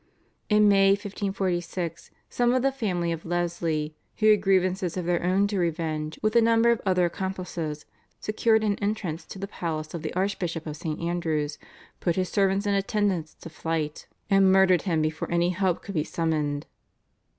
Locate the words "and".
12.65-12.75, 14.27-14.51